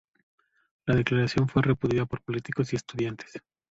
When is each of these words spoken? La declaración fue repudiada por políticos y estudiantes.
La 0.87 0.95
declaración 0.95 1.47
fue 1.47 1.61
repudiada 1.61 2.07
por 2.07 2.23
políticos 2.23 2.73
y 2.73 2.75
estudiantes. 2.75 3.33